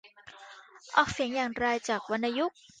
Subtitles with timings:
[0.95, 2.57] ออกเสียงอย่างไรจากวรรณยุกต์